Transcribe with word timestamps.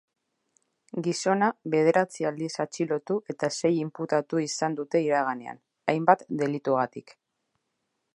Gizona 1.07 1.49
bederatzi 1.73 2.25
aldiz 2.29 2.49
atxilotu 2.65 3.17
eta 3.33 3.49
sei 3.61 3.71
inputatu 3.83 4.41
izan 4.45 4.79
dute 4.81 5.03
iraganean, 5.09 5.61
hainbat 5.95 6.25
delitugatik. 6.41 7.15